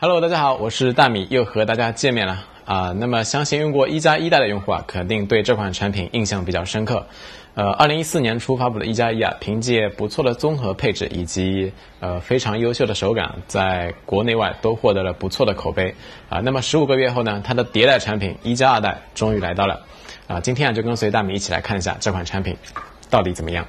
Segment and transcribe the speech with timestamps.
[0.00, 2.94] Hello，大家好，我是大米，又和大家见面了啊。
[2.96, 7.04] 那么，相信用过一加一代的用户啊，肯定对这款产品印象比较深刻。
[7.56, 15.92] 呃，二零一四年初发布的一加一啊，凭借不错的综合配置以及呃非常优秀的手感，在国内外都获得了不错的口碑
[16.28, 16.38] 啊。
[16.44, 19.84] 那么十五个月后呢，它的迭代产品一加二代终于来到了
[20.28, 20.38] 啊。
[20.38, 22.56] 今天啊，就跟随大米一起来看一下这款产品
[23.10, 23.66] 到底怎么样。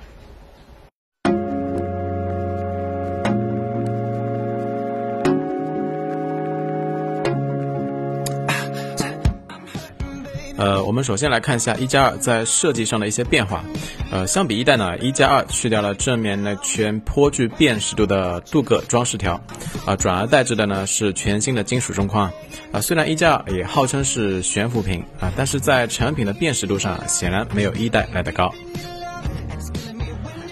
[10.59, 13.63] 呃，我们首先来看一下一加二在设计上的一些变化。
[14.11, 19.41] 呃，相比一代呢，一加二去掉了正面那圈颇具辨识度的镀铬装饰条，
[19.85, 22.29] 啊，转而代之的呢是全新的金属中框。
[22.73, 28.53] 啊，虽然一加二也号称是悬浮屏啊，但是在产品的辨识度上显然没有一代来的高。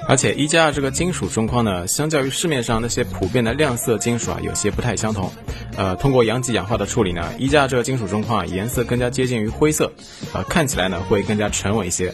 [0.08, 5.30] 而且一加二这个金属中框呢，相较于市面上那些普遍的亮色金属啊，有些不太相同。
[5.76, 9.91] 呃，通过阳极氧化的处理呢，一加二这个金属中框啊，颜色更加接近于灰色，
[10.34, 12.14] 呃，看起来呢会更加沉稳一些，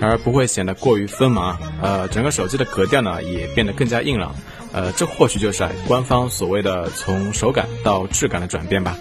[0.00, 1.58] 而不会显得过于锋芒。
[1.82, 4.32] 呃，整个手机的格调呢也变得更加硬朗。
[4.72, 8.96] 呃，这或许就是官方所谓的从手感到质感的转变吧。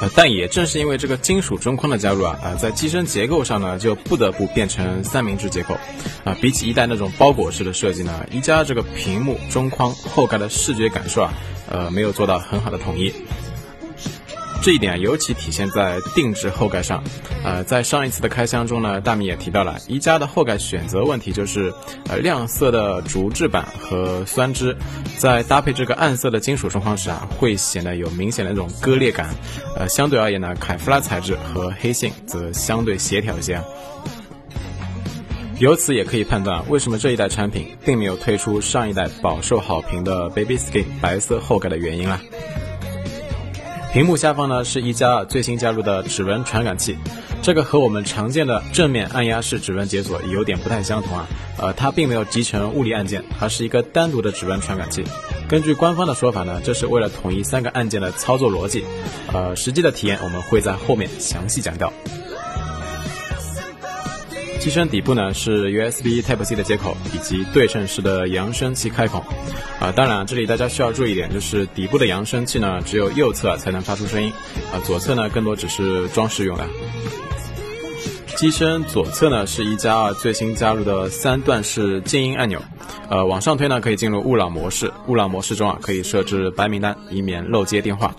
[0.00, 5.74] 呃，但也正是因为这个金属中框的加入啊，啊，在机身结构上呢，就不得不变成三明治结构，
[6.24, 11.34] 啊，比起一代那种包裹式的设计呢，一加这个屏幕中框后盖的视觉感受啊，
[11.68, 13.12] 呃，没有做到很好的统一。
[14.62, 17.02] 这一点尤其体现在定制后盖上，
[17.42, 21.72] 呃，在上一次的开箱中呢，大米也提到了一加的后盖选择问题，就是
[22.08, 24.76] 呃亮色的竹制板和酸枝，
[25.16, 29.30] 在搭配这个暗色的金属中框时啊，会显得有明显的那种割裂感，
[29.76, 33.58] 呃，相对而言呢，凯夫拉材质和黑性则相对协调一些。
[35.58, 42.20] 由此也可以判断，为什么这一代产品并没有推出上一代饱受好评的 Baby Skin 白色后盖的原因了。
[43.92, 46.96] 屏幕下方呢是一加二最新加入的指纹传感器，
[47.42, 51.26] 这个和我们常见的正面按压式指纹解锁有点不太相同啊。
[51.58, 55.04] 呃，它并没有集成物理按键，而是一个单独的指纹传感器。
[55.48, 58.84] 根据官方的说法呢，这是为了统一三个按键的操作逻辑。
[59.32, 61.92] 呃，实际的体验我们会在后面详细讲到。
[64.60, 69.18] 机身底部呢是 USB Type C 的接口以及对称式的扬声器开孔，
[69.80, 74.30] 啊，当然这里大家需要注意一点，就是底部的扬声器呢只有右侧才能发出声音，
[74.70, 76.66] 啊，左侧呢更多只是装饰用的。
[78.36, 82.62] 机身左侧呢是一加二最新加入的三段式静音按钮，
[83.08, 88.14] 呃，往上推呢可以进入勿扰模式，勿扰模式中啊可以设置白名单，以免漏接电话。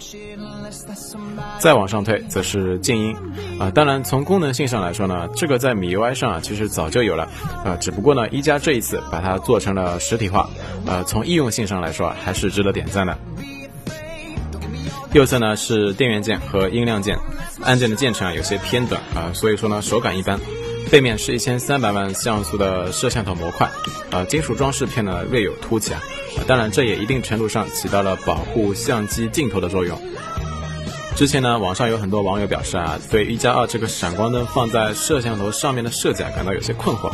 [1.59, 3.15] 再往上推则是静音，
[3.59, 7.27] 啊，当然从功能性上来说呢，这个在米 UI 上啊其实早就有了，
[7.63, 10.49] 啊，只不过呢一加这一次把它做成了实体化，
[10.85, 13.17] 呃，从易用性上来说啊还是值得点赞的。
[15.13, 17.17] 右侧呢是电源键和音量键，
[17.61, 20.39] 按键的键程啊有些偏短啊，所以说呢手感一般。
[20.89, 23.69] 背面是一千三百万像素的摄像头模块，
[24.09, 26.01] 啊，金属装饰片呢略有凸起啊，
[26.47, 29.97] 当然这也一定程度上起到了保护相机镜头的作用。
[31.15, 37.09] 之前呢，网上有很多网友表示啊，对一加二这个闪光灯放在摄像头上面的设计啊，感到有些困惑。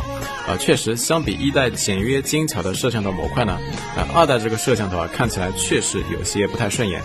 [0.46, 3.58] 啊，确实，相比一代简约精巧的摄像头模块呢，
[3.96, 7.02] 啊，二代这个摄像头啊，看起来确实有些不太顺眼。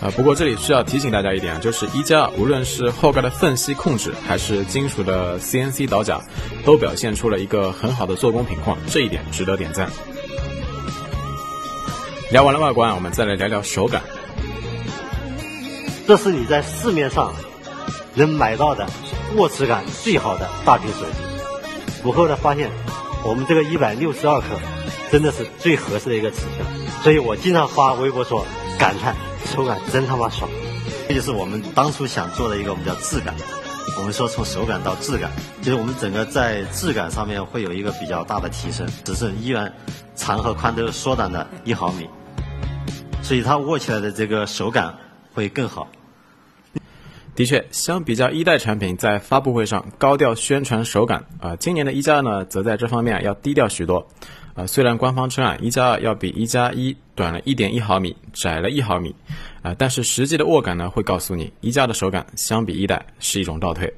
[0.00, 6.20] 啊，不过这里需要提醒大家一点啊，就是一加二无论是后盖的缝隙控制，还是金属的 CNC 导甲，
[6.64, 9.88] 都表现出了一个很好的做工品况，这一点值得点赞。
[12.32, 14.02] 聊完了外观，我们再来聊聊手感。
[16.06, 17.32] 这是你在市面上
[18.14, 18.86] 能买到的
[19.36, 21.18] 握持感最好的大屏手机。
[22.02, 22.68] 我后来发现，
[23.24, 24.46] 我们这个一百六十二克
[25.10, 28.44] 真的是最合适的一个尺寸，所以我经常发微博说
[28.78, 29.14] 感叹
[29.46, 30.50] 手感真他妈爽。
[31.08, 33.34] 这就是我们当初想做的一个我们叫质感。
[33.98, 35.30] 我们说从手感到质感，
[35.62, 39.72] 就是我们整个在质感上面会有一个比较大的提升，只是依然
[40.16, 42.08] 长和宽都缩短了一毫米，
[43.22, 44.92] 所以它握起来的这个手感。
[45.32, 45.88] 会更好。
[47.34, 54.06] 的确，相比较一代产品在发布会上高调宣传手感，啊，今年的一加二呢，则在这方面要低调许多。
[54.54, 59.14] 啊，虽然官方称啊，一加二要比一加一短了一点一毫米，窄了一毫米，
[59.62, 63.90] 啊，但是实际的握感呢，会告诉你，一加的手感相比一代是一种倒退。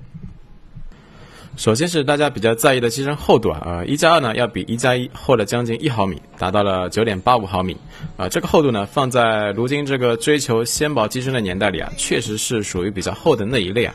[1.56, 7.76] 首先是大家比较在意的机身厚度啊，呃，一加二呢要比一加一厚了将近一毫米，达到了九点八五毫米，
[8.16, 13.94] 啊，这个厚度呢放在如今这个追求纤薄机身的年代里啊，确实是属于比较厚的那一类啊，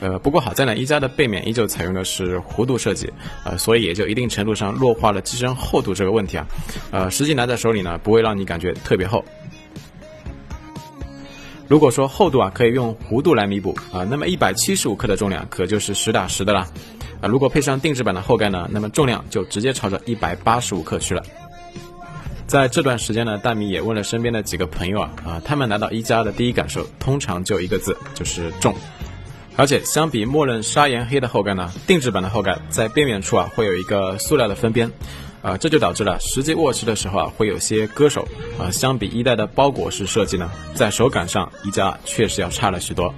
[0.00, 3.12] 呃，不过好在呢，一加的背面依旧采用的是弧度设计，
[3.44, 6.46] 呃，所以也就一定程度上弱化了机身厚度这个问题啊，
[6.90, 9.22] 呃，实际拿在手里呢，不会让你感觉特别厚。
[11.66, 16.68] 如果说厚度啊可以用弧度来弥补啊，那么一百七十五克的重量可就是实打实的啦。
[17.24, 21.22] 啊，如果配上定制版的后盖呢，那么重量就直接朝着一百八十五克去了。
[22.46, 28.74] 在这段时间呢，大米也问了身边的几个朋友啊，啊，他们拿到一加的第一感受通常就一个字，就是重。
[29.56, 34.92] 而且相比默认砂岩黑的后盖呢，定制版的后盖在边缘处啊会有一个塑料的分边。
[35.40, 38.28] 啊，这就导致了实际握持的时候啊，会有些割手
[38.58, 38.70] 啊。
[38.70, 43.14] 相比一代的包裹式设计呢，在手感上一加确实要差了许多。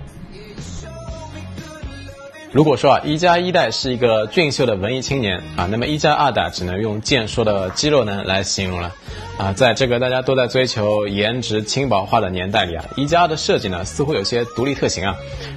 [2.57, 8.91] 如果说啊，一加一代是一个俊秀的文艺青年啊，那么一加二代只能用健硕的肌肉男来形容了。
[9.37, 15.15] 啊，在这个大家都在追求颜值轻薄化的年代里啊，一加二的设计呢，似乎有些独立特行啊，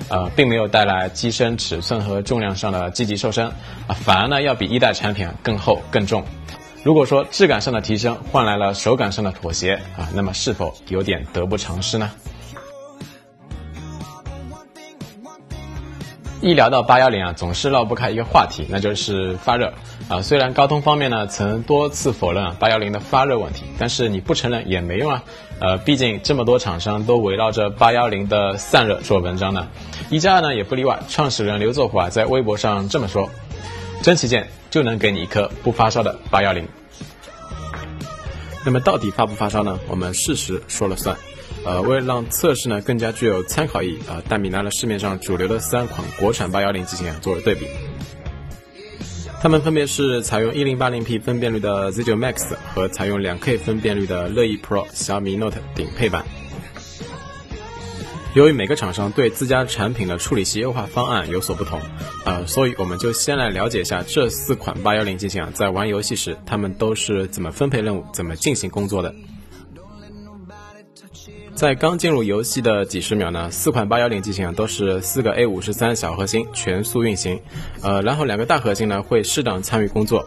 [0.09, 3.47] 呃，并没有带来机身尺寸和重量上的积极瘦身
[3.87, 6.21] 啊，反而呢，要比一代产品更厚更重。
[6.83, 12.11] 如果说质感上的提升换来了手感上的妥协啊，那么是否有点得不偿失呢？
[16.41, 19.73] 一聊到八幺零啊，总是绕不开一个话题，那就是发热
[20.07, 20.21] 啊。
[20.21, 25.23] 虽然高通方面呢曾多次否认八幺零的发热问题，但是你不承认也没用啊。
[25.59, 29.67] 呃，毕竟这么多厂商都围绕着八幺零的散热做文章呢，
[30.09, 30.97] 一加二呢也不例外。
[31.09, 33.29] 创始人刘作虎啊在微博上这么说：
[34.01, 36.65] 真旗舰就能给你一颗不发烧的八幺零。
[38.63, 39.77] 那么到底发不发烧呢？
[39.89, 41.17] 我们事实说了算。
[41.65, 47.67] 呃，为了让测试呢更加具有参考意义啊，大米拿了市面上主流的三款国产八幺零机型啊做了对比。
[49.41, 56.25] 它们分别是采用 1080P 分辨率的 Z9 Max 和采用 2K 分辨率的乐意 Pro 小米 Note 顶配版。
[58.35, 61.81] 由于每个厂商对自家产品的处理器优化方案有所不同，
[62.25, 69.15] 呃，所以我们就先来了解一下这四款八幺零机型啊，在玩游戏时他们都是怎么分配任务、怎么进行工作的。
[71.59, 77.37] 在刚进入游戏的几十秒呢，四款八幺零机型啊都是四个 A 五十三小核心全速运行，
[77.81, 80.25] 呃，然后两个大核心呢会适当参与工作。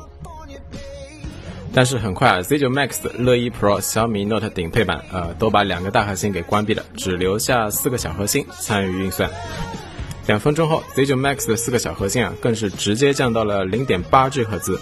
[1.73, 9.31] 但是很快啊，Z9 Max、乐一 Pro、小米 Note 顶配版呃都把两个大核心给关闭了，只留下四个小核心参与运算。
[10.26, 14.78] 两分钟后，Z9 Max 的四个小核心啊更是直接降到了零点八 G 赫兹。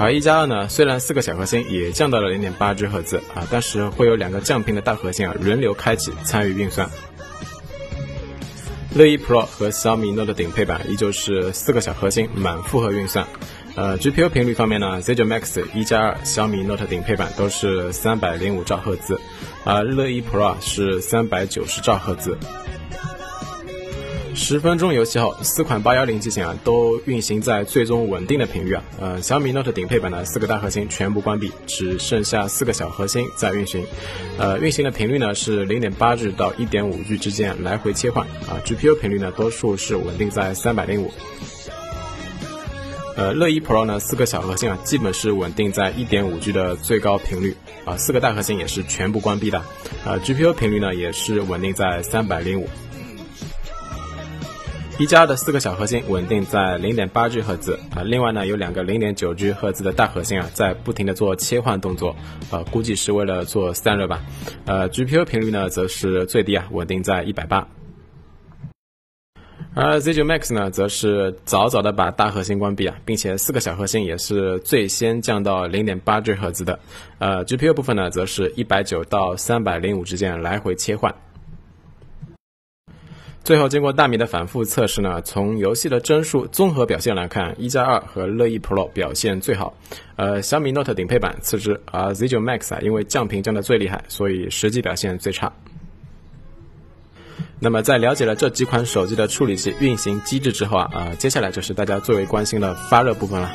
[0.00, 6.88] 而一加二呢，虽然四个小核心也降到了零点八 G 赫兹啊，但是会有两个降频的大核心啊轮流开启参与运算。
[8.94, 13.26] 乐一 Pro 和小米 Note 顶配版依旧是四个小核心满负荷运算。
[13.76, 19.20] 呃，GPU 频率方面呢，Z9 Max 一加二、小米 Note 顶配版都是三百零五兆赫兹，
[19.64, 22.36] 而乐一 Pro 是三百九十兆赫兹。
[24.34, 28.82] 十分钟游戏后，四款八幺零机型啊都运行在最终稳定的频率啊。
[28.98, 33.84] 呃，小米 Note 顶配版的四个大核心全部关闭，只剩下四个小核心在运行。
[34.38, 38.56] 呃，运行的频率呢是零点八 G 到一点五 G 之间来回切换啊。
[38.64, 41.10] GPU 频率呢多数是稳定在三百零五。
[43.16, 47.54] 呃，乐一 Pro 呢四个小核心啊基本是稳定在一点五 G 的最高频率
[47.84, 49.62] 啊，四个大核心也是全部关闭的。
[50.04, 52.68] 呃，GPU 频率呢也是稳定在三百零五。
[55.00, 62.14] 一加的四个小核心稳定在零点八 G 赫兹啊，另外呢有两个零点九 G 赫兹的大核心啊，在不停的做切换动作，
[62.50, 64.22] 呃，估计是为了做散热吧。
[64.66, 67.66] 呃，GPU 频率呢则是最低啊，稳定在一百八。
[69.72, 76.78] 而 Z9 Max 呢，则是早早的把大核心关闭啊，并且四个小核心也是最先降到零点八 G 赫兹的。
[77.18, 81.14] 呃，GPU 部分呢，则是一百九到三百零五之间来回切换。
[83.42, 89.74] 最后，经过大米的反复测试呢，从游戏的帧数综合表现来看，一加二和乐意 Pro 表现最好，
[90.16, 95.52] 呃，小米 Note 顶配版次之，而 Z9 Max 啊，因为降频降的最厉害，所以实际表现最差。
[97.58, 103.50] 那么，在了解了这几款手机的处理器运行机制之后啊，呃，接下来就是大家最为关心的发热部分了。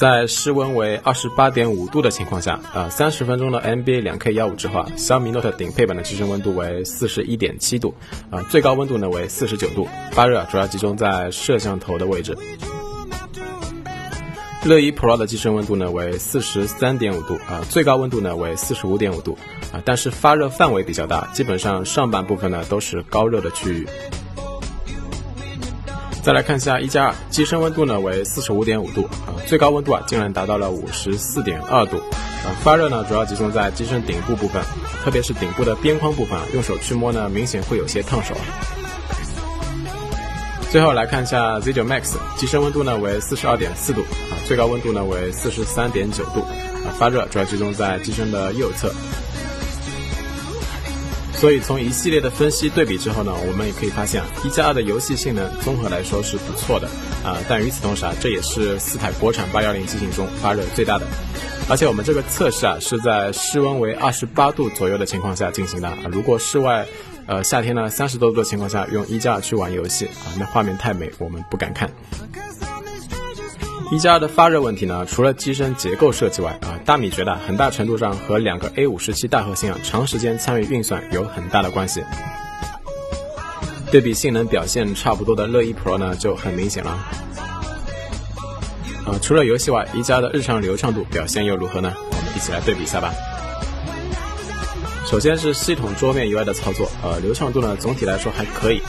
[0.00, 7.94] 在室温为二十八点五度的情况下，呃，三十分钟的 NBA 两 K 幺五之后啊，小米 Note 顶配版的机身温度为四十一点七度，
[8.30, 12.34] 啊，最高温度呢为四十九度，发热主要集中在摄像头的位置。
[14.64, 19.36] 乐一 Pro 的机身温度呢为四十三点五度，啊，最高温度呢为四十五点五度，
[19.70, 23.86] 啊，但是发热范围比较大，基本上上半部分呢都是高热的区域。
[26.22, 32.52] 再来看一下一加二，机身温度呢为四十五点五度啊，最高温度啊竟然达到了五十四点二度啊。
[32.62, 34.62] 发热呢主要集中在机身顶部部分，
[35.02, 38.34] 特别是顶部的边框部分啊，用手去摸呢明显会有些烫手。
[40.70, 48.92] 最后来看一下 Z9 Max，机身温度呢为四十二点四度啊，最高温度呢为四十三点九度啊，发热主要集中在机身的右侧。
[51.40, 56.86] 所以从一系列的分析对比之后呢，我们也可以发现，一加二的游戏性能综合来说是不错的
[57.24, 57.38] 啊。
[57.48, 61.06] 但与此同时啊，这也是四台国产八幺零机型中发热最大的。
[61.66, 65.96] 而且我们这个测试啊，是在室温为二十八度左右的情况下进行的啊。
[66.12, 66.86] 如果室外，
[67.26, 71.90] 呃夏天呢三十多度的情况下用一加二去玩游戏啊，那画面太美，我们不敢看。
[73.92, 82.00] 一加二的发热问题呢，除了机身结构设计外啊，大米觉得很大程度上和两个 A 五十七大核心啊长时间参与运算有很大的关系。
[83.90, 86.96] 对比性能表现差不多的乐一 Pro 呢就很明显了。
[89.06, 91.92] 呃，除了游戏外，一加的日常流畅度表现又如何呢？
[91.96, 93.12] 我们一起来对比一下吧。
[95.04, 98.80] 首先是系统桌面以外的操作，呃，流畅度呢总体来说还可以。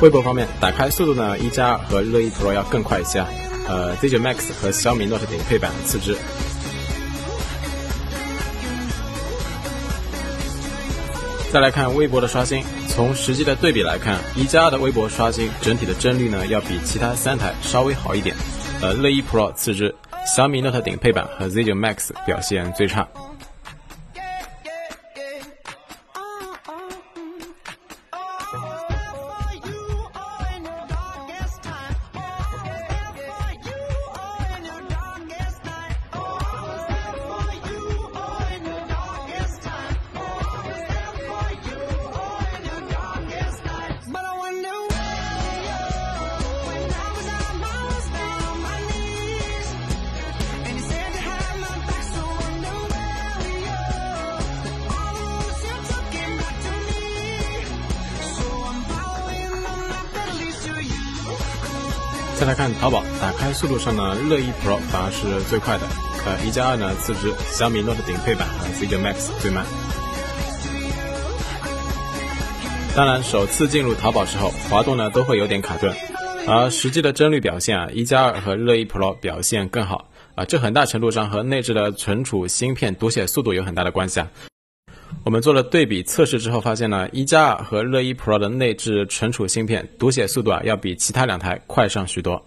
[0.00, 3.18] 微博方面，打开速度呢，一加二和乐一 Pro 要更快一些。
[3.66, 6.16] 呃，Z9 Max 和小米 Note 顶配版次之。
[11.52, 18.36] 再来看微博的刷新，从实际的对比来看，一加二的微博刷新整体的帧率呢要比其他三台稍微好一点。
[18.80, 19.92] 呃，乐一 Pro 次之，
[20.24, 23.08] 小米 Note 顶配版和 Z9 Max 表现最差。
[63.52, 65.86] 速度上呢，乐一 Pro 反而是最快的，
[66.26, 69.64] 呃，一加二呢次之，小米 Note 顶配版和 Z9 Max 最慢。
[72.94, 75.94] 当然，首次进入淘宝时候，滑动呢都会有点卡顿，
[76.46, 84.28] 而实际的帧率表现啊，一加二和乐一 Pro 表现更好啊，这很大程度上和内置的存储芯片读写速度有很大的关系啊。
[85.24, 92.44] 我们做了对比测试之后，发现呢，一加二和乐一 Pro 的内置存储芯片读写速度啊，要比其他两台快上许多。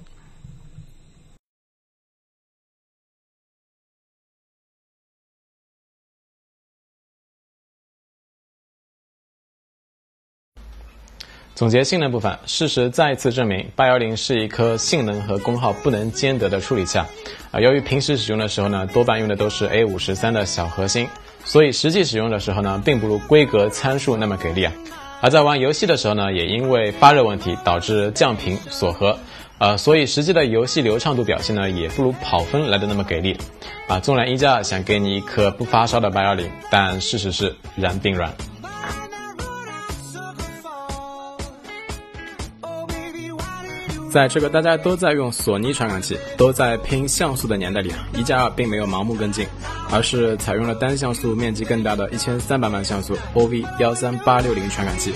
[11.62, 17.08] 总结性能部分，事实再一次证明，八幺零是一颗性能和功耗不能兼得的处理器啊。
[17.52, 21.08] 啊，由于平时使用的时候呢，多半用的都是 A 五十三的小核心。
[21.46, 24.74] 所以实际使用的时候呢，并不如规格参数那么给力啊。
[25.22, 29.20] 而在玩游戏的时候呢，也因为发热问题导致降频锁核，
[29.60, 33.38] 呃，所以实际的游戏流畅度表现呢，也不如跑分来的那么给力。
[33.88, 38.34] 啊，纵然一加二想给你一颗不发烧的八幺零，但事实是然并卵。
[44.12, 49.48] 在这个大家都在用索尼传感器、都在拼像素的年代里，一加二并没有盲目跟进，
[49.90, 55.14] 而是采用了单像素面积更大的一千三百万像素 OV 幺三八六零传感器。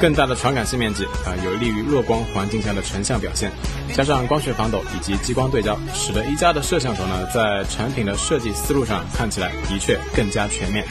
[0.00, 3.52] 更大的传感器面积啊，有利于弱光环境下的成像表现，
[3.94, 10.84] 加上光学防抖以及激光对焦，使得一加的摄像头呢，在产品的设计思路上看起来的确更加全面。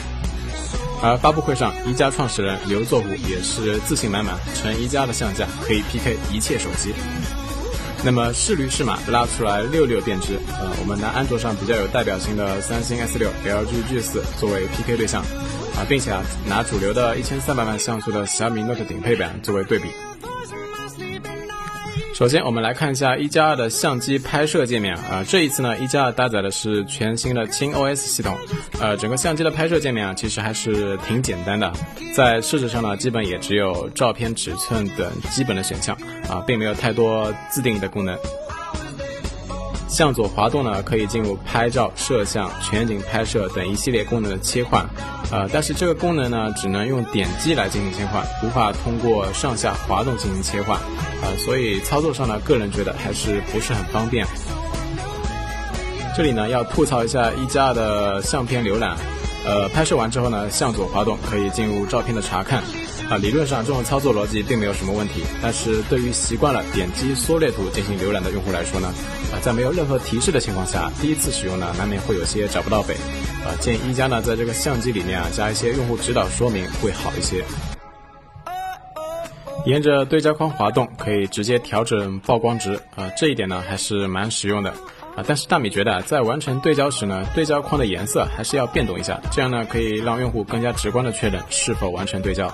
[1.02, 6.94] 而发布会上，一加创始人刘作虎也是自信满满，称一加的相架可以 PK 一切手机。
[8.04, 10.38] 那么是驴是马，拉出来六六便知。
[10.48, 15.22] 呃，我们拿安卓上比较有代表性的三星 S 六、LG G 四作为 PK 对象，
[15.76, 19.88] 啊，并且啊拿主流的一千三百万像素的小米 Note 顶配版作为对比。
[22.16, 25.22] 首先，我们来看一下一加二的相机拍摄界面啊。
[25.28, 28.34] 这一次呢，一加二搭载的是全新的轻 OS 系统，
[28.80, 31.70] 呃，整个相机的拍摄界面啊，其实还是挺简单的。
[32.14, 35.94] 在设置上呢，基本也只有照片尺寸等基本的选项
[36.26, 38.18] 啊，并没有太多自定义的功能。
[39.88, 44.84] 向左滑动呢，可以进入拍照、摄像、全景拍摄等一系列功能的切换。
[45.30, 50.78] 呃，但是这个功能呢，只能用点击来进行切换，无法通过上下滑动进行切换，
[51.22, 54.26] 呃，所以操作上呢，个人觉得还是不是很方便。
[56.16, 58.96] 这里呢，要吐槽一下一加二的相片浏览，
[59.44, 62.62] 呃，拍摄完之后呢，向左滑动可以进入照片的查看，
[63.08, 68.88] 啊，理论上这种操作逻辑并没有什么问题，但是对于习惯了点击缩略图进行浏览的用户来说呢，
[69.32, 72.94] 啊，在没有任何提示的情况下，第一次使用呢，难免会有些找不到北。
[73.44, 77.44] 啊，建议一加呢，在这个相机里面啊，加一些用户指导说明会好一些。
[79.66, 84.70] 沿着对焦框滑动，可以直接调整曝光值，啊，这一点呢还是蛮实用的。
[85.14, 92.52] 啊，但是大米觉得在完成对焦时呢，对焦框的颜色还是要变动一下，这样呢可以让用户更加直观的确认是否完成对焦。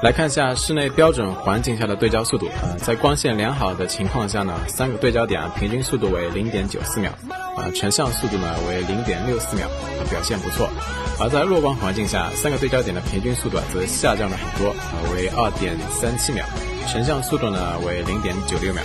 [0.00, 7.10] 来看一下室内标准环境下的对焦速度，呃，在光线良好的情况下呢，三个对焦点平均速度为零点九四秒，
[7.56, 9.66] 啊，成像速度呢为零点六四秒，
[10.08, 10.70] 表现不错。
[11.18, 16.46] 而在弱光环境下，三个对焦点的平均速度则下降了很多，啊，为二点三七秒，
[16.86, 18.82] 成像速度呢为零点九六秒。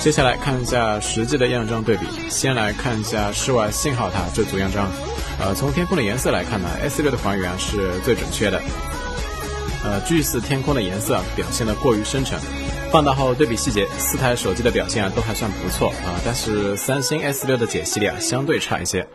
[0.00, 2.06] 接下来看一下实际的样张对比。
[2.28, 4.86] 先来看一下室外信号塔这组样张。
[5.40, 8.60] 呃，从天空的颜色来看呢，S 六的还原是最准确的。
[9.82, 12.38] 呃，G 四天空的颜色表现的过于深沉。
[12.92, 19.06] 放大后对比细节，四台手机的表现啊都还算不错啊，但是三星 S 六的解析力啊相对差一些。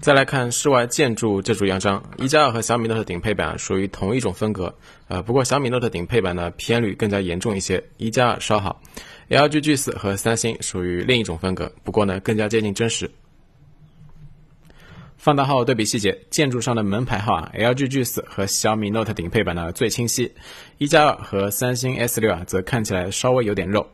[0.00, 4.72] 再来看室外建筑这组样张，一加二和小米 Note 顶配版属于同一种风格，
[5.08, 8.80] 呃，不过小米 Note 顶配版呢偏绿更加严重一些，一加二稍好。
[9.30, 13.10] LG G 四和三星属于另一种风格，不过呢更加接近真实。
[15.24, 20.30] 放大后对比细节，建筑上的门牌号啊，LG G 四和小米 Note 顶配版呢最清晰，
[20.76, 23.86] 一加二和三星 S 六啊则看起来稍微有点肉。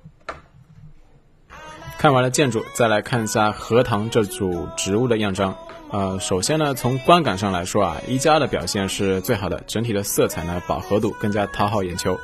[1.99, 5.57] 看完了建筑，再来看一下荷塘这组植物的样张。
[5.93, 12.19] 呃，首先呢，从观感上来说啊，一加二的表现是最好的，整体的色彩呢饱和度更加讨好眼球。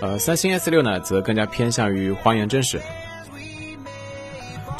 [0.00, 2.80] 呃，三星 S 六呢则更加偏向于还原真实。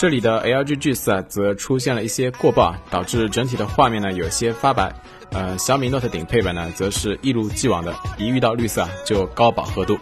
[0.03, 4.93] 这里的 LG G 四啊则出现了一些过曝，导致整体的画面呢有些发白。
[5.31, 9.97] 呃，小米 Note 顶配版呢则是一如既往的，一遇到绿色啊就高饱和度。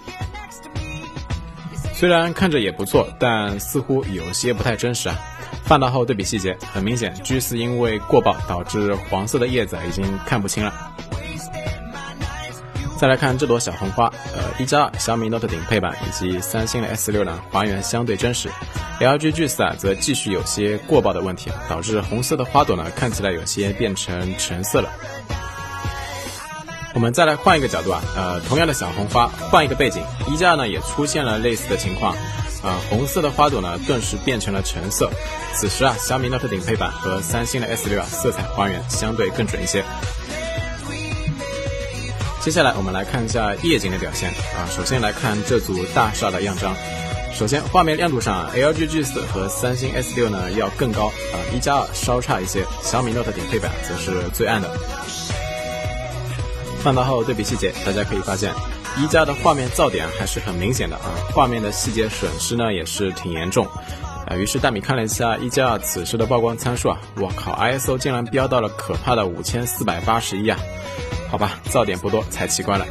[1.92, 5.18] 虽然看着也不错，但似乎有些不太真实啊。
[5.64, 10.72] 放大后对比细节，很明显，G 四因为过曝导致黄色的叶子已经看不清了。
[13.00, 18.50] 再来看这朵小红花，呃，一加二小米 Note 顶配版以及三星的 S 六呢，还原相对真实。
[19.00, 24.90] LG G 四啊，则继续有些过曝的问题，导致红色的花朵呢，看起来有些变成橙色了。
[26.92, 32.14] 我们再来换一个角度啊，呃，同样的小红花，换一个背景，一加二呢也出现了类似的情况。
[32.62, 35.10] 啊，红色的花朵呢，顿时变成了橙色。
[35.54, 39.82] 此时啊，小米 Note 顶配版和三星的 S 六啊，色彩还原相对更准一些。
[42.40, 44.64] 接下来我们来看一下夜景的表现啊。
[44.70, 46.74] 首先来看这组大厦的样张。
[47.34, 52.64] 首先画面亮度上，LG G 四和三星 S 六呢要更高啊，一加二稍差一些。
[52.82, 54.70] 小米 Note 顶配版则是最暗的。
[56.82, 58.52] 放大后对比细节，大家可以发现。
[58.98, 63.64] 一加的画面噪点还是很明显的啊，画面的细节损失呢也是挺严重，
[64.26, 70.58] 啊，于是大米看了一下一加二此时的曝光参数啊，我靠，ISO 竟然飙到了可怕的五千四百八十一啊，
[71.30, 72.84] 好吧，噪点不多才奇怪了。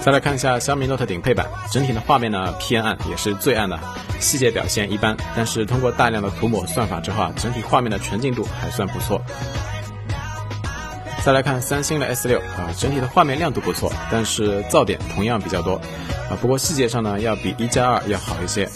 [0.00, 3.78] 再来看一下小米 Note 顶配版，整体的画面呢偏暗，也是最暗的，
[4.20, 9.20] 细节表现一般，但是通过大量的涂抹算法之后啊，整体画面的纯净度还算不错。
[11.24, 15.76] 再来看三星的 S 六啊，整体的画面亮度不错，但是噪点同样比较多
[16.28, 16.36] 啊。
[16.38, 18.68] 不过细节上呢，要比一加二要好一些。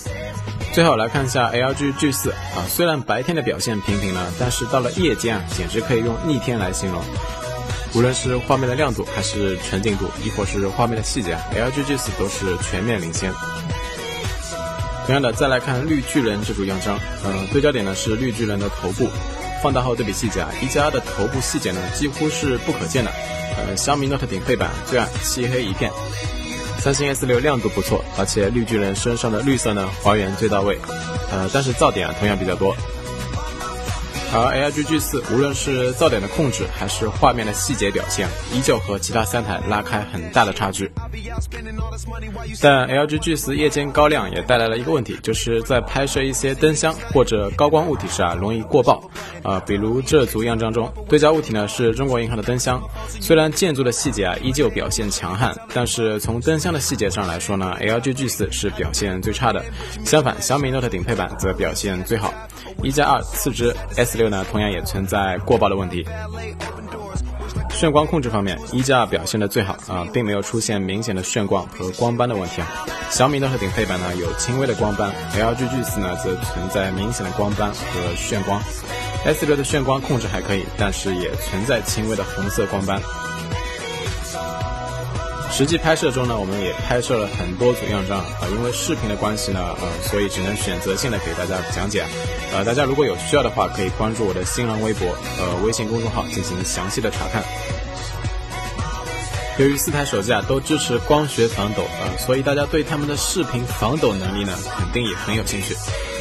[0.72, 7.02] 最后来看一下 LG G 四啊，虽然白天的表现平平呢，但是到了夜间啊，简直可以用逆天来形容。
[7.94, 13.32] 无论是画面的亮度，还是纯净度，亦或是画面的细节，LG G 四都是全面领先。
[15.06, 19.08] 同样的，再来看绿巨人这组样张，呃，对焦点呢是绿巨人的头部。
[19.62, 23.10] 放大后对比细节啊，一加的头部细节呢几乎是不可见的。
[23.56, 25.90] 呃，小米 Note 顶配版最暗，漆黑一片。
[26.78, 30.78] 三星 S 六亮度不错，而且绿巨人身上的绿色呢还原最到位。
[31.32, 32.76] 呃，但是噪点啊同样比较多。
[34.30, 40.90] 而 LG G 四无论是噪点的控制，还是画面的细节表现，依旧和其他三台拉开很大的差距。
[42.60, 49.10] 但 LG G 四夜间高亮也带来了一个问题，就是在拍摄一些灯箱或者高光物体时啊，容易过曝。
[49.42, 52.82] 啊，比如这组样张中，对焦物体呢是中国银行的灯箱，
[53.20, 59.64] 虽然建筑的细节啊依旧表现强悍，但是从灯箱的细节上来说呢，LG G 四是表现最差的。
[60.04, 62.34] 相反，小米 Note 顶配版则表现最好。
[62.82, 66.06] 一加二次之 S 六呢，同样也存在过曝的问题。
[67.70, 72.68] 炫光控制方面，一加二表现的最好啊，并没有出现明显的炫光和光斑的问题啊。
[73.10, 78.60] 小米 Note 顶配版呢有轻微的光斑，LG G 四呢则存在明显的光斑和炫光。
[79.24, 83.00] S 六的炫光控制还可以，但是也存在轻微的红色光斑。
[85.58, 92.06] 实际拍摄中呢，我们也拍摄了很多组样张啊，因为视频的关系呢，呃，所以只能选择性的给大家讲解。
[92.52, 97.42] 呃，大家如果有需要的话，可以关注我的新浪微博、呃微信公众号进行详细的查看。
[99.58, 105.74] 由于四台手机啊都支持光学防抖啊，所以大家对他们的视频防抖能力呢，肯定也很有兴趣。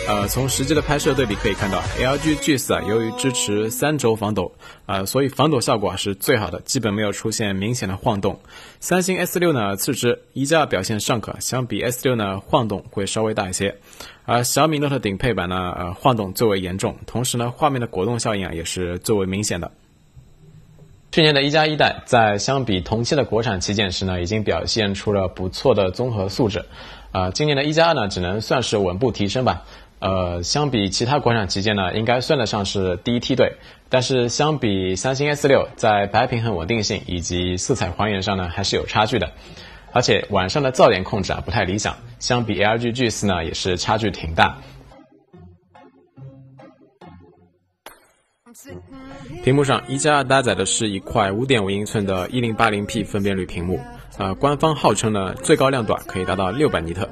[0.08, 4.50] 呃，从实际的拍摄对比可以看到，LG G4 啊，由于支持三轴防抖，
[4.86, 8.40] 啊，所以防抖效果啊是最好的，基本没有出现明显的晃动。
[8.80, 13.76] 三星 S6 呢次之，一加表现尚可，相比 S6 呢晃动会稍微大一些。
[14.24, 19.70] 而小米 Note 顶配版呢，呃，晃动最为严重，同时呢，画面的果冻效应啊也是最为明显的。
[21.12, 26.64] 去年的一加一代在相比同期的国产旗舰时呢，已经表现出了不错的综合素质，
[27.12, 29.66] 啊，今年的一加二呢，只能算是稳步提升吧。
[30.00, 33.54] 呃，相比其他国产旗舰呢，应该算得上是第一梯队。
[33.90, 39.32] 但是相比三星 S 六，在白平衡稳定性以及色彩还原上呢，还是有差距的。
[39.94, 44.58] 而且晚上的噪点控制啊不太理想，相比 LG G 四呢，也是差距挺大。
[49.44, 53.80] 屏幕上，一加二搭载的是一块五点五英寸的 1080P 分辨率屏幕，
[54.18, 57.08] 呃，官方号称呢最高亮度可以达到六百尼特。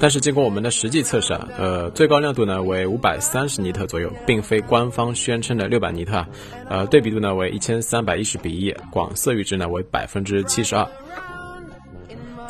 [0.00, 6.28] 但是经过我们的实际测试啊，呃，最高亮度呢为五百三十尼特左右，并非官方宣称的六百尼特啊。
[6.70, 10.88] 呃，对比度呢为一千三百一十比一，广色域值呢为百分之七十二。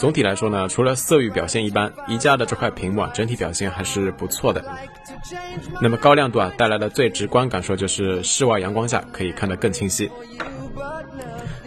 [0.00, 4.64] 总体来说呢，除了色域表现一般，一加的这块屏幕啊，整体表现还是不错的。
[5.82, 10.10] 那么高亮度啊带来的最直观感受就是室外阳光下可以看得更清晰。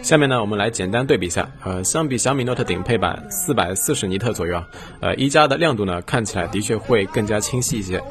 [0.02, 4.66] 下面呢，我们来简单对比一下，呃，相比小米 Note 顶配版四百四十尼特左右啊，
[4.98, 8.02] 呃，一加的亮度呢看起来的确会更加清晰一些，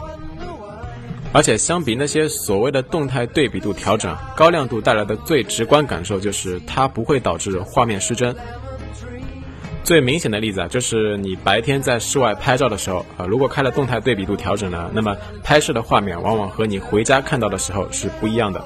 [1.33, 8.33] 而且相比那些所谓的动态对比度调整，高亮度带来的最直观感受就是它不会导致画面失真。
[9.83, 18.63] 最明显的例子啊，就是你白天在室外拍照的时候啊，如果开了动态对比度调整呢，那么拍摄的画面往往和你回家看到的时候是不一样的。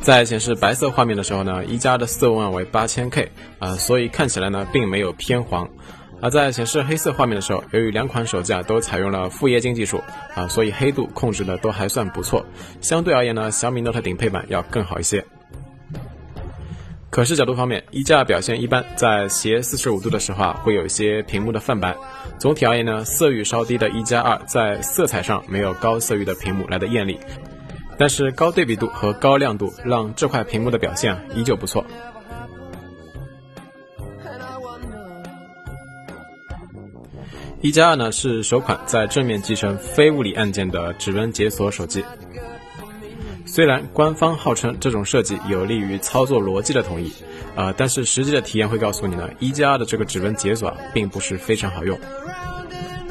[0.00, 5.64] 在显示白色画面的时候呢，一加的色温为八千 K 啊，所以看起来呢并没有偏黄；
[6.20, 10.02] 而在显示黑色画面的时候，由于两款手机啊都采用了副液晶技术
[10.34, 12.44] 啊，所以黑度控制的都还算不错。
[12.80, 15.24] 相对而言呢，小米 Note 顶配版要更好一些。
[17.10, 21.94] 可视角度方面，一加表现一般，在斜四十五度的时候啊，会有一些屏幕的泛白。
[22.38, 27.18] 总体而言呢，色域稍低的一加二在色彩上没有高色域的屏幕来的艳丽。
[27.98, 31.84] 但是高对比度和高亮度让这块屏幕的表现啊依旧不错。
[37.60, 42.04] 一加二呢是首款在正面集成非物理按键的指纹解锁手机。
[43.52, 47.12] 虽然官方号称这种设计有利于操作逻辑的统一，
[47.56, 51.98] 啊，但是实际的体验会告诉你呢，一加二的这个指纹解锁并不是非常好用。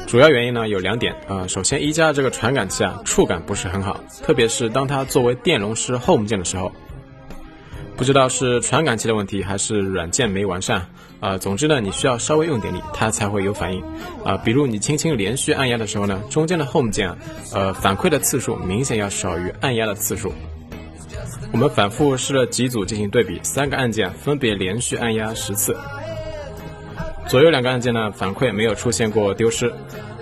[0.06, 6.72] 主要原因呢有两点啊，首先一加这个传感器啊触感不是很好，特别是当它作为电容式 Home 键的时候，
[8.00, 10.86] 不知道是传感器的问题还是软件没完善
[11.20, 11.36] 啊。
[11.36, 13.84] 总之呢，你需要稍微用点力，它才会有反应
[14.24, 14.38] 啊。
[14.38, 17.18] 比如你轻轻连续按压的时候呢，中间的 Home 键啊，
[17.52, 20.32] 呃反馈的次数明显要少于按压的次数。
[21.52, 25.76] 我们反复试了几组进行对比，三个按键分别连续按压十次。
[27.28, 29.70] 左右两个按键呢，反馈没有出现过丢失，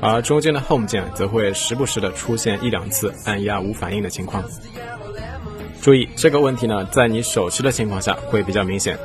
[0.01, 4.43] 而中间的 Home 键则会时不时的出现一两次按压无反应的情况。
[5.81, 8.99] 注意这个问题呢，在你手持的情况下会比较明显，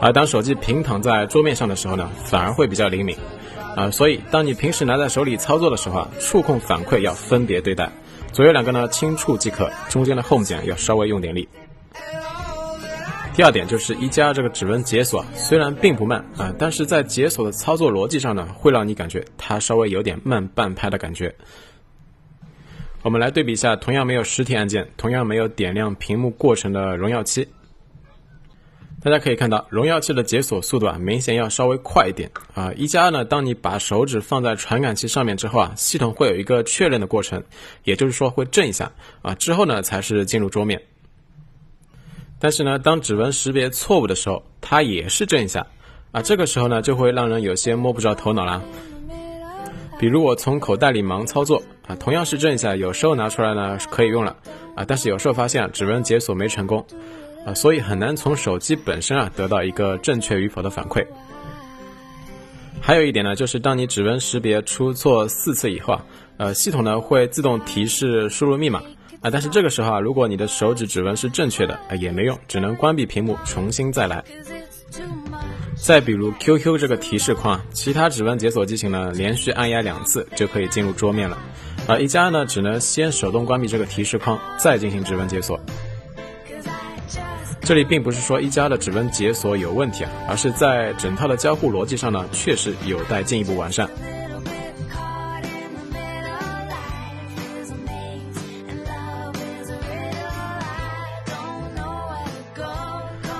[0.00, 3.16] 而当手机平躺在桌面上的时候呢，反而会比较灵敏。
[3.76, 7.90] 啊，所以当你平时拿在手里操作的时候啊，触控反馈要分别对待，
[8.32, 11.48] 左右两个呢轻触即可，中间的 Home 键要稍微用点力。
[13.34, 21.34] 第二点就是一加这个指纹解锁虽然并不慢啊，但是在解锁的操作逻辑上呢，会让你感觉它稍微有点慢半拍的感觉。
[23.04, 27.46] 我们来对比一下，同样没有实体按键，同样没有点亮屏幕过程的荣耀七，
[29.02, 32.72] 大家可以看到荣耀七的解锁速度啊，明显要稍微快一点啊。
[32.74, 37.44] 一加二呢，当你把手指放在传感器上面之后啊，系统会有一个确认的过程，
[37.82, 38.90] 也就是说会震一下
[39.20, 40.80] 啊，之后呢才是进入桌面。
[42.38, 45.66] 但是呢，当指纹识别错误的时候，它也是震一下，
[46.10, 48.62] 啊，这个时候呢，就会让人有些摸不着头脑啦。
[49.98, 54.36] 比如我从口袋里忙操作，啊，同样是震一下，有时候拿出来呢可以用了，
[54.74, 56.84] 啊，但是有时候发现指纹解锁没成功，
[57.46, 61.04] 啊，所以很难从手机本身啊得到一个正确与否的反馈。
[62.80, 66.04] 还有一点呢，就是当你指纹识别出错四次以后啊，
[66.36, 68.82] 呃，系统呢会自动提示输入密码。
[69.20, 74.22] 啊，但是这个时候啊，如果你的手指指纹是正确的啊，也没用，只能关闭屏幕重新再来。
[75.76, 81.38] 再比如 QQ 这个提示框，其他指纹解锁机型呢，连续按压两次就可以进入桌面了，
[81.86, 85.58] 而一加呢，只能先手动关闭这个提示框，再进行指纹解锁。
[87.60, 93.88] 这里并不是说一加的指纹解锁有问题啊，而是在整套的交互逻辑上呢，确实有待进一步完善。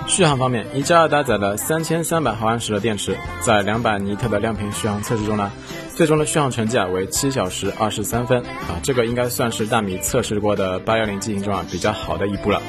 [0.06, 5.50] 续航方面，一加二搭载了三千三百毫安时的电池，在两百尼特的亮屏续航测试中呢，
[5.96, 12.60] 最终的续航成绩啊为七小时二十三分啊，这个应该算是大米测试过的八幺零机型中啊比较好的一部了。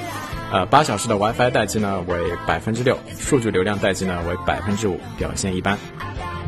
[0.51, 5.75] 呃，八小时的 WiFi 待机呢为百分之六，数据流量待机呢为百分之五，表现一般。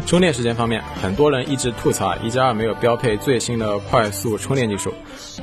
[0.07, 4.93] 充电时间方面，很多人一直吐槽一加二没有标配最新的快速充电技术。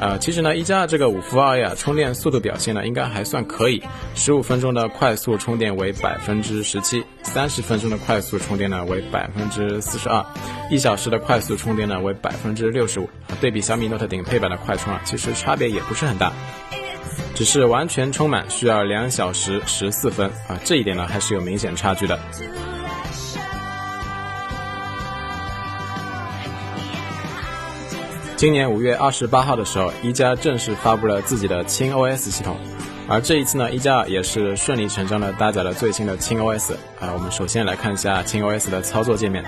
[0.00, 3.82] 呃，其实呢，一加二这个五伏二 A，充电速度表现呢应该还算可以，
[4.14, 10.24] 十五分钟的快速充电为百分之十七，三十分钟的快速充电呢为百分之四十二，
[10.70, 13.10] 一小时的快速充电呢为百分之六十五。
[13.42, 16.32] 对比小米 Note 顶配版的快充啊，其实差别也不是很大，
[17.34, 22.18] 只是完全充满需要两小时十四分啊，这一点呢还是有明显差距的。
[28.36, 32.56] 今年五月二十八号的时候，一加正式发布了自己的轻 OS 系统，
[33.08, 36.72] 而这一次呢，一加也是顺理成章的搭载了最新的轻 OS。
[37.00, 39.44] 啊，我们首先来看一下轻 OS 的操作界面。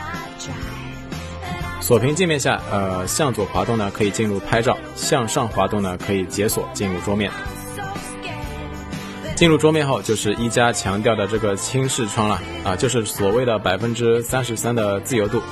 [1.81, 7.31] 锁屏界面下，呃，向左滑动呢可以进入拍照，向上滑动呢可以解锁进入桌面。
[9.35, 15.43] 进入桌面后，就是一加强调的这个轻视窗了，啊，就是所谓的百分之三十三的自由度。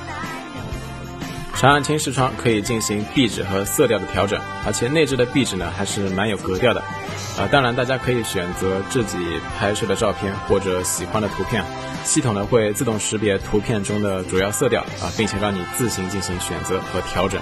[1.64, 6.80] 长按轻视窗可以进行壁纸和色调的调整，而且内置的壁纸呢还是蛮有格调的。
[7.38, 9.16] 啊，当然大家可以选择自己
[9.58, 11.64] 拍摄的照片或者喜欢的图片，
[12.04, 17.40] 系统呢会自动识别图片中的主要色调啊，并且让你自行进行选择和调整。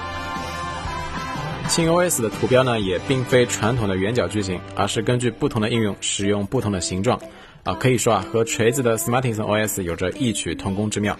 [1.66, 7.18] 轻 OS 的图标呢也并非传统的圆角矩形，而是根据不同的应用使用不同的形状。
[7.64, 11.18] 啊，可以说啊和锤子的 Smartisan OS 有着异曲同工之妙。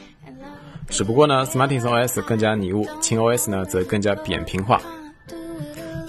[0.89, 4.81] 只不过呢，Smartisan OS 更加拟物，轻 OS 呢则更加扁平化。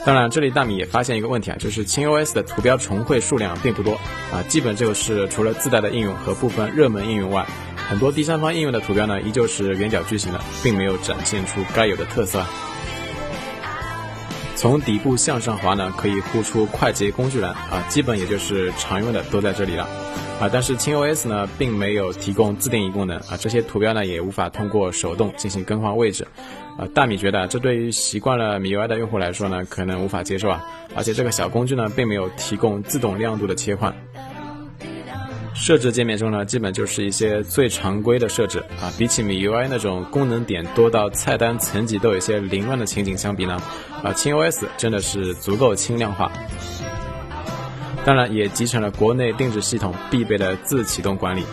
[0.05, 3.93] 当然，这里大米也发现一个问题啊，就是轻 OS 的图标重绘数量并不多
[4.33, 7.45] 啊，基本就是除了自带的应用和部分热门应用外，
[7.87, 12.43] 很多第三方应用的图标呢依旧是圆角矩形的，并没有展现出该有的特色。
[14.55, 19.87] 从底部向上滑呢，可以呼出快捷工具栏啊，基本也就是常用的都在这里了。
[20.39, 26.27] 啊，但是轻 OS 呢，并没有提供自定义功能啊，这些图标呢，也无法通过手动进行更换位置。
[26.77, 30.63] 啊，大米觉得这对于习惯了米 UI 的用户来说呢，可能无法接受啊。
[30.95, 33.93] 而且这个小工具呢，并没有提供自动亮度的切换。
[35.55, 38.91] 设置界面中呢，基本就是一些最常规的设置啊。
[38.97, 43.61] 比起 MIUI 那种功能点多到菜单层级都有些凌乱的情景相比呢，
[44.03, 46.31] 啊，轻 OS 真的是足够轻量化。
[48.03, 51.43] 当然，也集成了国内定制系统必备的自启动管理。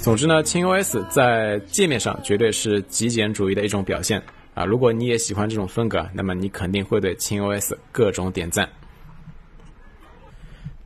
[0.00, 4.22] 总之呢，轻 OS 在界面上绝对是极简主义的一种表现
[4.54, 4.64] 啊！
[4.64, 8.68] 如果你也喜欢这种风格，那么你肯定会对轻 OS 各种点赞。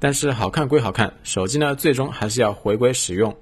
[0.03, 3.37] 但是好看归好看，手机呢，最终还是要回归使用。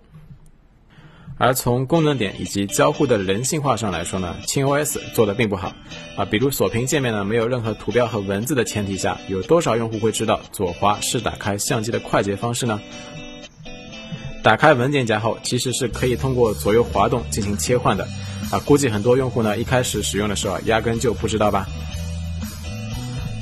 [1.38, 5.72] 而从功能点以及交互的人性化上来说呢，轻 OS 做的并不好
[6.18, 6.26] 啊。
[6.26, 12.78] 比如锁屏界面呢，没有任何图标和文字的前提下，有多少用户会知道左滑是打开相机的快捷方式呢？
[14.42, 18.06] 打开文件夹后，其实是可以通过左右滑动进行切换的
[18.52, 18.58] 啊。
[18.66, 21.66] 估计很多用户呢，一开始使用的时候压根就不知道吧。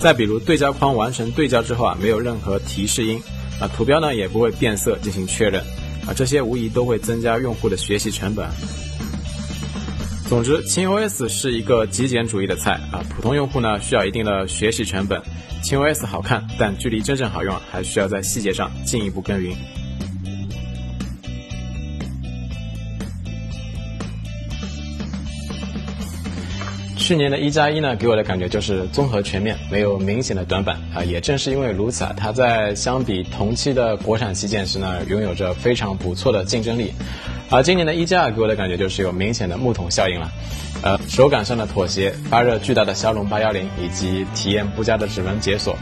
[0.01, 3.21] 再比如对焦框完成对焦之后啊，没有任何提示音
[3.61, 5.61] 啊，图标呢也不会变色进行确认。
[6.07, 8.49] 啊，这些无疑都会增加用户的学习成本。
[10.29, 15.21] 总之，轻 OS 是一个极简主义的菜啊，普通用户呢需要一定的学习成本。
[15.63, 19.57] 轻 OS 好看，但距离真正好用还需要在细节上进一步耕耘。
[27.09, 31.03] 去年的一加一呢，给我的感觉就是综合全面，没有明显的短板啊。
[31.03, 36.93] 也正是因为如此啊，它在相比同期的国产旗舰时呢，拥有着非常不错的竞争力。
[37.51, 40.31] 而今年的一加二给我的感觉就是有明显的木桶效应了，
[40.83, 45.75] 呃，手感上的妥协，发热巨大的骁龙八幺零以及体验不佳的指纹解锁，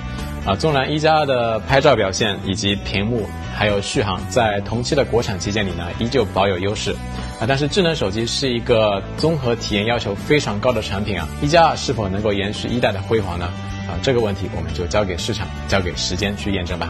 [0.47, 6.95] 啊，纵然一加二的拍照表现以及屏幕还有续航在同期的国产旗舰里呢，依旧保有优势。
[7.41, 13.47] 啊，但是智能手机是一个综合体验要求非常高的产品啊，一加二是否能够延续一代的辉煌呢？
[13.89, 16.89] 啊，这个问题我们就交给市场，交给时间去验证吧。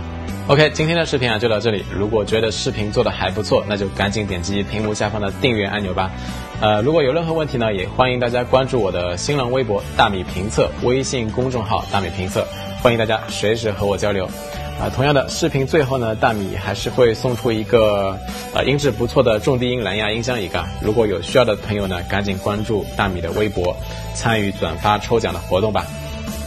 [0.48, 1.84] OK，今天的视频啊就到这里。
[1.92, 6.08] 如果觉得视频做的还不错，那就赶紧点击屏幕下方的订阅按钮吧。
[6.60, 12.46] 呃，如果有任何问题呢，也欢迎大家关注我的新浪微博“大米评测”，微信公众号“大米评测”，
[12.80, 14.24] 欢迎大家随时和我交流。
[14.80, 18.16] 啊，同样的视频最后呢，大米还是会送出一个
[18.54, 20.64] 呃音质不错的重低音蓝牙音箱一个。
[20.80, 23.76] 如果有需要的朋友呢，赶紧关注大米的微博，
[24.14, 25.84] 参与转发抽奖的活动吧。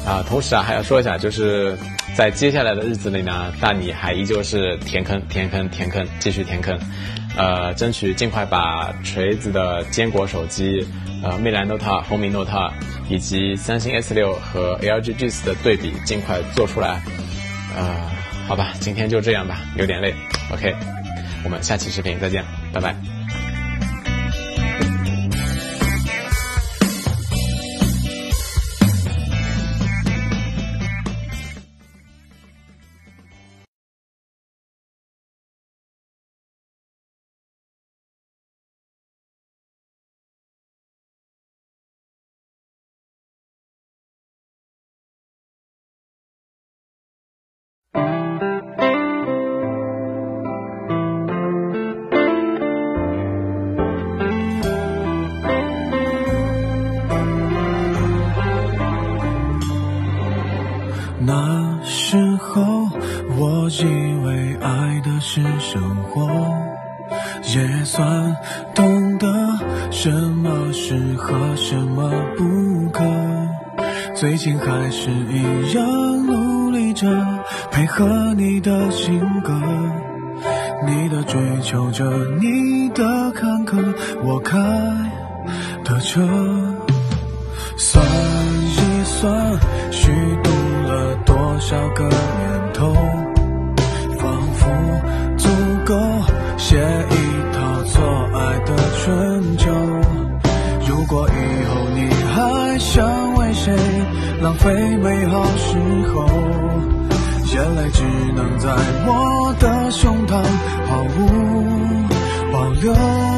[0.07, 1.77] 啊，同时啊，还要说一下，就是
[2.15, 6.77] 在接下来的日子里呢，大米还依旧是填坑、填坑、填坑，继续填坑。
[7.37, 10.85] 呃，争取尽快把锤子的坚果手机，
[11.23, 12.71] 呃，魅蓝 Note、红米 Note
[13.09, 17.01] 以及三星 S 六和 LG G4 的对比尽快做出来。
[17.75, 18.09] 呃。
[18.49, 20.11] 好吧，今天就这样吧，有点累。
[20.51, 20.75] OK，
[21.43, 22.43] 我们下期视频再见，
[22.73, 23.18] 拜拜。
[75.01, 77.07] 是一样努力着
[77.71, 79.53] 配合你的性格，
[80.85, 82.03] 你的追求着，
[82.41, 83.48] 你的坎
[104.71, 105.79] 最美好时
[106.13, 106.27] 候，
[107.47, 108.03] 眼泪只
[108.35, 108.69] 能在
[109.07, 110.43] 我的胸膛
[110.87, 113.28] 毫无保留。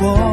[0.00, 0.29] 过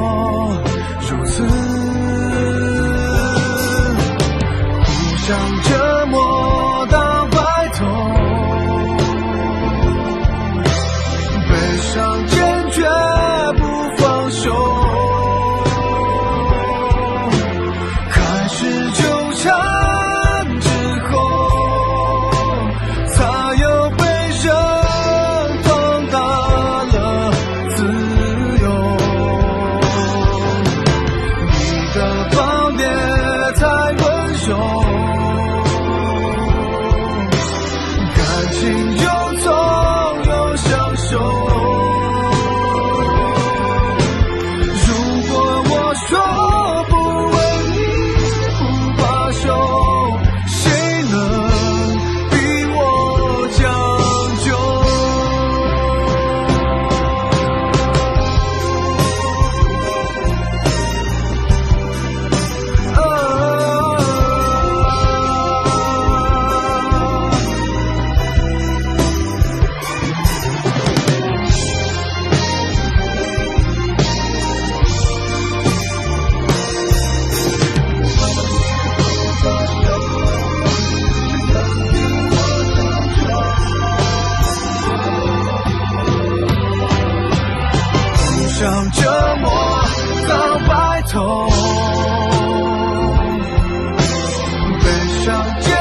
[95.47, 95.76] Yeah.